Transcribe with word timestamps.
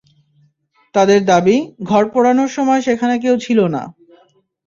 তাদের 0.95 1.19
দাবি 1.25 1.57
ঘর 1.83 2.03
পোড়ানোর 2.11 2.49
সময় 2.49 2.81
সেখানে 2.81 3.15
কেউ 3.19 3.35
ছিল 3.37 3.59
না। 3.67 3.83